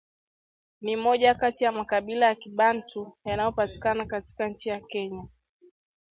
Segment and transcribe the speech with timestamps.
[0.81, 5.27] Ni moja kati ya makabila ya Kibantu yanayopatikana katika nchi ya Kenya